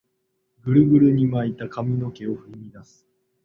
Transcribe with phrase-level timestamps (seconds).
[0.63, 3.07] グルグルに巻いた髪の毛を振り乱す